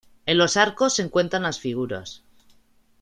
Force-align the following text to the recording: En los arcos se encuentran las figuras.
En 0.25 0.39
los 0.39 0.57
arcos 0.57 0.95
se 0.95 1.03
encuentran 1.03 1.43
las 1.43 1.59
figuras. 1.59 2.23